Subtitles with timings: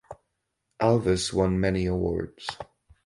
[0.81, 2.47] Alves won many awards.